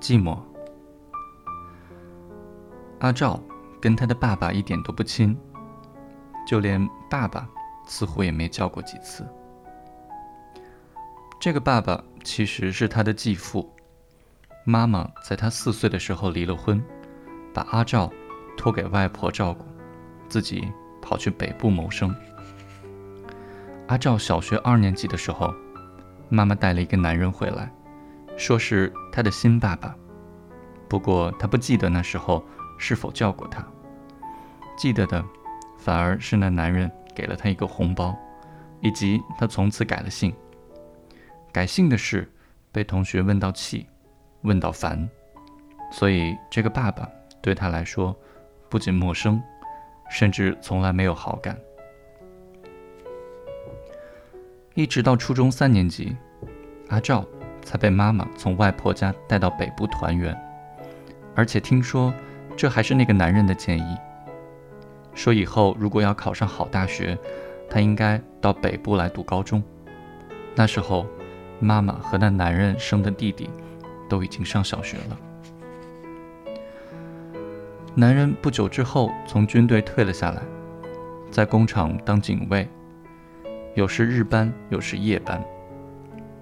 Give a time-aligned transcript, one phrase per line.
[0.00, 0.38] 寂寞。
[3.00, 3.40] 阿照
[3.80, 5.36] 跟他的爸爸一点都不亲，
[6.46, 7.48] 就连爸爸
[7.86, 9.26] 似乎也没叫过几次。
[11.40, 13.72] 这个爸爸其实是他的继父，
[14.64, 16.82] 妈妈在他四岁的时候离了婚，
[17.54, 18.12] 把阿照
[18.56, 19.64] 托给外婆照顾，
[20.28, 20.66] 自己
[21.00, 22.12] 跑去北部谋生。
[23.86, 25.54] 阿照小学二年级的时候，
[26.28, 27.72] 妈妈带了一个男人回来，
[28.38, 29.94] 说是他的新爸爸，
[30.88, 32.42] 不过他不记得那时候。
[32.80, 33.66] 是否叫过他？
[34.76, 35.20] 记得的，
[35.78, 38.16] 反而是那男人给了他一个红包，
[38.80, 40.32] 以及他从此改了姓。
[41.50, 42.32] 改姓的事
[42.70, 43.84] 被同学问到气，
[44.42, 45.10] 问到烦，
[45.90, 47.10] 所以这个爸爸
[47.42, 48.16] 对他来说
[48.68, 49.42] 不仅陌生，
[50.08, 51.58] 甚至从来没有好感。
[54.74, 56.16] 一直到初中三年级，
[56.90, 57.26] 阿照
[57.68, 60.34] 才被妈妈从外婆家带到北部团圆，
[61.34, 62.10] 而且听说。
[62.56, 63.96] 这还是那个男人的建议，
[65.14, 67.16] 说以后如果要考上好大学，
[67.70, 69.62] 他应该到北部来读高中。
[70.56, 71.06] 那时候，
[71.60, 73.48] 妈妈和那男人生的弟弟
[74.08, 76.54] 都已经上小学了。
[77.94, 80.42] 男人不久之后从军队退了下来，
[81.30, 82.68] 在工厂当警卫，
[83.74, 85.40] 有时日班，有时夜班。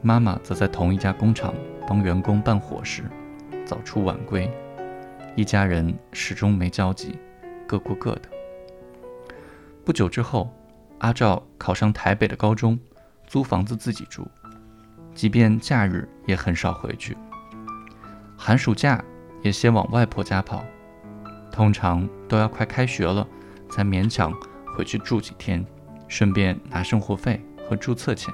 [0.07, 1.53] 妈妈则在同一家工厂
[1.85, 3.03] 帮员工办伙食，
[3.65, 4.49] 早出晚归。
[5.35, 7.19] 一家人始终没交集，
[7.67, 8.29] 各过各的。
[9.85, 10.49] 不久之后，
[10.99, 12.79] 阿照考上台北的高中，
[13.27, 14.29] 租房子自己住，
[15.13, 17.17] 即便假日也很少回去。
[18.37, 19.05] 寒暑假
[19.43, 20.63] 也先往外婆家跑，
[21.51, 23.27] 通常都要快开学了
[23.69, 24.33] 才勉强
[24.77, 25.67] 回去住几天，
[26.07, 28.33] 顺便拿生活费和注册钱。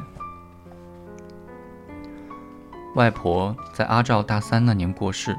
[2.94, 5.36] 外婆在阿照大三那年过世。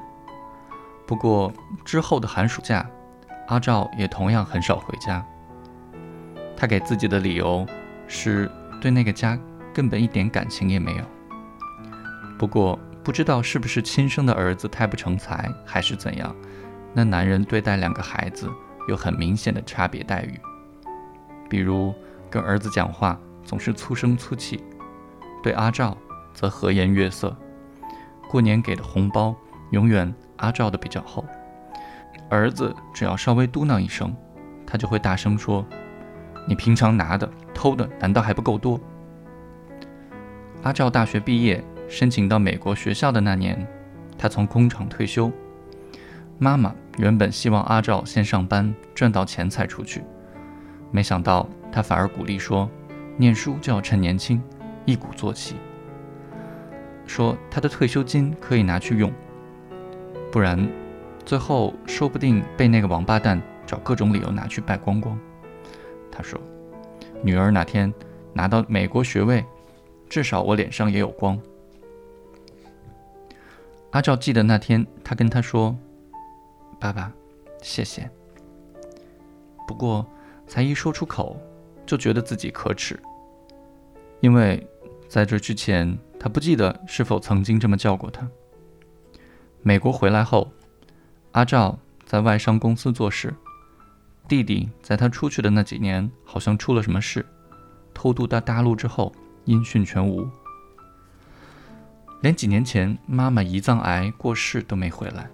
[1.05, 1.53] 不过
[1.85, 2.85] 之后的寒暑假，
[3.47, 5.23] 阿照也同样很少回家。
[6.55, 7.65] 他给自己的理由
[8.07, 8.49] 是
[8.81, 9.37] 对那个家
[9.73, 11.03] 根本一点感情也没有。
[12.37, 16.33] 不过不知道是不是亲生的儿子太不成才，还是怎样，
[16.93, 18.49] 那男人对待两个孩子
[18.87, 20.39] 有很明显的差别待遇。
[21.49, 21.93] 比如
[22.29, 24.63] 跟儿子讲话总是粗声粗气，
[25.43, 25.95] 对阿照
[26.33, 27.35] 则和颜悦色。
[28.33, 29.35] 过年给的红包
[29.69, 30.11] 永远。
[30.37, 31.23] 阿照的比较厚，
[32.29, 34.13] 儿子只要稍微嘟囔一声，
[34.65, 35.63] 他就会大声说
[36.49, 38.77] ：“你平常拿的、偷的，难道还不够多？”
[40.63, 43.65] 阿照大学毕业，申请到美国学校的那年，
[44.17, 45.31] 他从工厂退休。
[46.39, 50.03] 妈妈原本希望阿照先上班，赚到钱才出去，
[50.91, 52.69] 没想到他反而鼓励说
[53.15, 54.41] ：“念书就要趁年轻，
[54.83, 55.55] 一鼓作气。”
[57.13, 59.13] 说他的退休金可以拿去用。
[60.31, 60.67] 不然，
[61.23, 65.15] 最后说不定被那个王八蛋找各种理由拿去败光光。
[66.11, 66.41] 他说
[67.21, 67.93] ：“女儿哪天
[68.33, 69.45] 拿到美国学位，
[70.09, 71.39] 至少我脸上也有光。”
[73.91, 75.77] 阿照记得那天，他跟他说
[76.81, 77.13] ：“爸爸，
[77.61, 78.09] 谢谢。”
[79.67, 80.03] 不过，
[80.47, 81.37] 才一说出口，
[81.85, 82.99] 就觉得自己可耻，
[84.19, 84.67] 因为
[85.07, 88.25] 在这之前，他不记得是否曾经这么叫过他。
[89.61, 90.53] 美国回来后，
[91.33, 93.35] 阿赵在外商公司做事。
[94.25, 97.25] 弟弟在他出去的那几年，好像出了什么事，
[97.93, 99.11] 偷渡到大陆之后
[99.43, 100.25] 音讯全无，
[102.21, 105.29] 连几年前妈妈胰脏癌过世都没回来。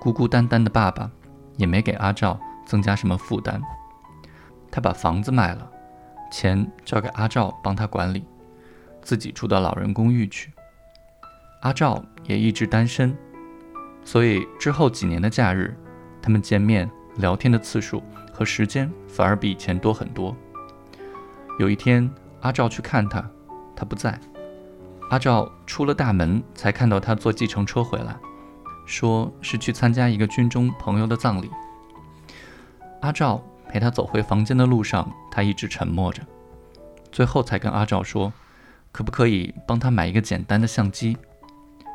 [0.00, 1.08] 孤孤单单的爸爸
[1.56, 2.36] 也没给阿赵
[2.66, 3.62] 增加什么负担，
[4.72, 5.70] 他把房子卖了，
[6.32, 8.24] 钱交给阿赵帮他管理，
[9.06, 10.52] 自己住到老人公寓去。
[11.60, 13.16] 阿照也一直单身，
[14.02, 15.76] 所以之后几年的假日，
[16.20, 20.36] 他们见面聊天的次数和时间反而比以前多很多。
[21.60, 22.10] 有一天，
[22.40, 23.24] 阿照去看他，
[23.76, 24.18] 他不在。
[25.10, 28.16] 阿照出了大门，才看到他坐计程车回来，
[28.86, 31.48] 说是去参加一个军中朋友的葬礼。
[33.02, 36.22] 阿照陪他走回房间的路上，他一直沉默着，
[37.12, 38.32] 最后才跟阿照说，
[38.96, 41.18] 可不可以帮他买一个简单的相机。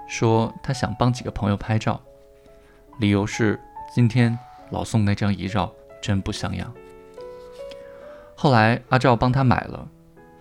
[0.08, 2.00] 说他想帮几个朋友拍照，
[3.00, 3.60] 理由是
[3.92, 4.38] 今天
[4.70, 6.72] 老宋那张遗照真不像样。
[8.36, 9.88] 后来阿赵帮他买了，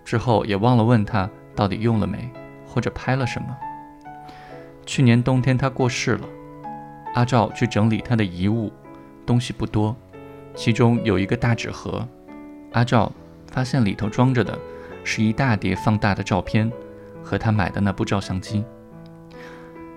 [0.05, 2.29] 之后也忘了问他到底用了没，
[2.67, 3.57] 或者拍了什么。
[4.85, 6.27] 去年冬天他过世了，
[7.15, 8.71] 阿赵去整理他的遗物，
[9.25, 9.95] 东西不多，
[10.53, 12.07] 其中有一个大纸盒，
[12.73, 13.11] 阿赵
[13.49, 14.55] 发现里头装着的
[15.03, 16.71] 是一大叠放大的照片
[17.23, 18.63] 和他买的那部照相机。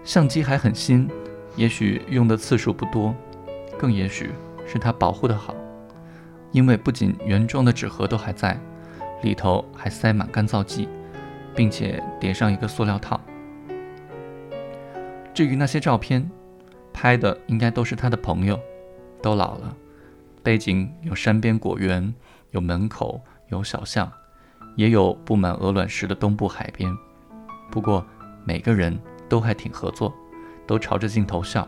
[0.04, 1.08] 相机还很新，
[1.56, 3.14] 也许用的次数不多，
[3.78, 4.30] 更也许
[4.66, 5.54] 是他保护的好，
[6.52, 8.58] 因为不仅原装的纸盒都还在，
[9.22, 10.88] 里头还塞满干燥剂，
[11.54, 13.20] 并且叠上一个塑料套。
[15.32, 16.30] 至于那些照片，
[16.92, 18.60] 拍的应该都是他的朋友，
[19.22, 19.74] 都老了，
[20.42, 22.14] 背景有山边果园，
[22.50, 24.12] 有门口，有小巷，
[24.76, 26.94] 也有布满鹅卵石的东部海边。
[27.70, 28.04] 不过
[28.44, 28.98] 每个人。
[29.26, 30.14] 都还挺合作，
[30.66, 31.66] 都朝着镜头笑，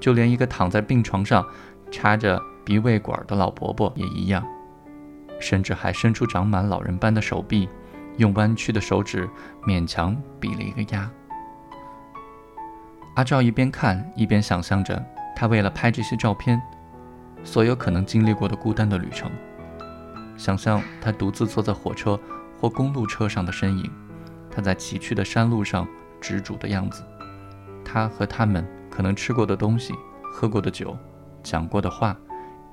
[0.00, 1.44] 就连一个躺在病床上
[1.90, 4.42] 插着鼻胃管的老伯伯也一样，
[5.40, 7.68] 甚至还伸出长满老人斑的手臂，
[8.16, 9.28] 用弯曲的手指
[9.66, 11.10] 勉强比了一个鸭。
[13.16, 15.04] 阿赵一边看一边想象着
[15.34, 16.62] 他为了拍这些照片，
[17.42, 19.28] 所有可能经历过的孤单的旅程，
[20.38, 22.18] 想象他独自坐在火车
[22.58, 23.90] 或公路车上的身影，
[24.50, 25.86] 他在崎岖的山路上。
[26.20, 27.04] 执着的样子，
[27.84, 29.94] 他和他们可能吃过的东西、
[30.32, 30.96] 喝过的酒、
[31.44, 32.16] 讲过的话，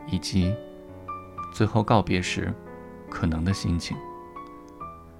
[0.07, 0.51] 以及
[1.53, 2.51] 最后告别时
[3.07, 3.95] 可能的心情。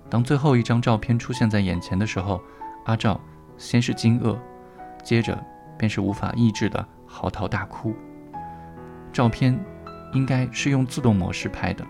[0.10, 2.42] 当最后一张照片出现在眼前的时候，
[2.86, 3.22] 阿赵
[3.58, 4.36] 先是惊愕，
[5.04, 5.40] 接着
[5.78, 7.94] 便是无法抑制的嚎啕大哭。
[9.14, 9.56] 照片
[10.14, 11.86] 应该是用自动模式拍的，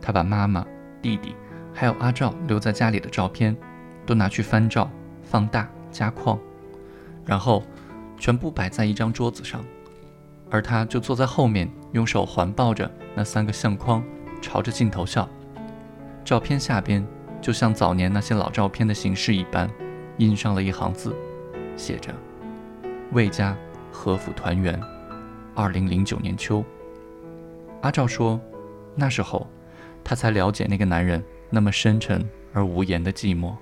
[0.00, 0.66] 他把妈妈、
[1.02, 1.34] 弟弟
[1.74, 3.56] 还有阿照留在家里的照片
[4.04, 4.90] 都拿去翻照。
[5.22, 6.36] 放大加框，
[7.24, 7.62] 然后
[8.18, 9.64] 全部摆在一张桌子上，
[10.50, 14.02] 而他就坐在后面，用手环抱着那三个相框，
[14.42, 15.28] 朝着镜头笑。
[16.24, 17.06] 照片下边
[17.40, 19.70] 就像早年那些老照片的形式一般，
[20.16, 21.14] 印上了一行字，
[21.76, 22.12] 写着
[23.14, 23.56] “魏家
[23.92, 24.80] 和府团圆，
[25.54, 26.64] 二零零九年秋”。
[27.82, 28.40] 阿照说，
[28.96, 29.46] 那时候
[30.04, 33.54] 她才了解那个男人那么深沉而无言的寂寞。